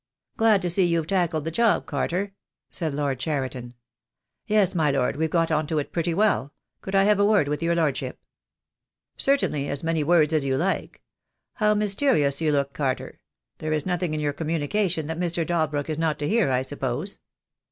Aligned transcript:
"Glad 0.35 0.63
to 0.63 0.71
see 0.71 0.83
you've 0.85 1.05
tackled 1.05 1.45
the 1.45 1.51
job, 1.51 1.85
Carter," 1.85 2.33
said 2.71 2.91
Lord 2.91 3.19
Cheriton. 3.19 3.75
"Yes, 4.47 4.73
my 4.73 4.89
lord, 4.89 5.15
we've 5.15 5.29
got 5.29 5.51
on 5.51 5.67
to 5.67 5.77
it 5.77 5.91
pretty 5.91 6.11
well. 6.15 6.55
Could 6.81 6.95
I 6.95 7.03
have 7.03 7.19
a 7.19 7.23
word 7.25 7.47
with 7.47 7.61
your 7.61 7.75
lordship?" 7.75 8.19
"Certainly, 9.15 9.69
as 9.69 9.83
many 9.83 10.03
words 10.03 10.33
as 10.33 10.43
you 10.43 10.57
like. 10.57 11.03
How 11.53 11.75
mys 11.75 11.93
terious 11.93 12.41
you 12.41 12.51
look, 12.51 12.73
Carter! 12.73 13.19
There 13.59 13.73
is 13.73 13.85
nothing 13.85 14.15
in 14.15 14.19
your 14.19 14.33
com 14.33 14.47
munication 14.47 15.05
that 15.05 15.19
Mr. 15.19 15.45
Dalbrook 15.45 15.87
is 15.87 15.99
not 15.99 16.17
to 16.17 16.27
hear, 16.27 16.49
I 16.49 16.63
suppose?" 16.63 17.19